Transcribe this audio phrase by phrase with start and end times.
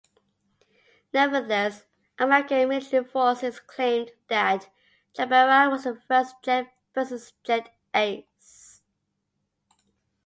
[1.13, 1.85] Nevertheless,
[2.17, 4.67] American military forces claimed that
[5.13, 8.81] Jabara was the first jet-versus-jet ace.